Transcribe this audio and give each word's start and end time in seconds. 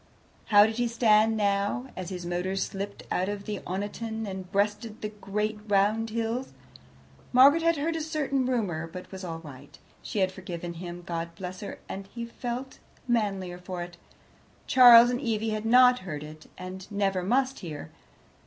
How 0.45 0.65
did 0.65 0.77
he 0.77 0.87
stand 0.87 1.37
now, 1.37 1.91
as 1.95 2.09
his 2.09 2.25
motor 2.25 2.55
slipped 2.55 3.03
out 3.11 3.29
of 3.29 3.43
Oniton 3.45 4.25
and 4.27 4.51
breasted 4.51 4.99
the 5.03 5.09
great 5.09 5.59
round 5.67 6.09
hills? 6.09 6.53
Margaret 7.31 7.61
had 7.61 7.77
heard 7.77 7.95
a 7.95 8.01
certain 8.01 8.47
rumour, 8.47 8.87
but 8.87 9.11
was 9.11 9.23
all 9.23 9.37
right. 9.41 9.77
She 10.01 10.17
had 10.17 10.31
forgiven 10.31 10.73
him, 10.73 11.03
God 11.05 11.35
bless 11.35 11.59
her, 11.59 11.77
and 11.87 12.07
he 12.07 12.25
felt 12.25 12.79
the 13.05 13.13
manlier 13.13 13.59
for 13.59 13.83
it. 13.83 13.97
Charles 14.65 15.11
and 15.11 15.21
Evie 15.21 15.51
had 15.51 15.65
not 15.67 15.99
heard 15.99 16.23
it, 16.23 16.47
and 16.57 16.91
never 16.91 17.21
must 17.21 17.59
hear. 17.59 17.91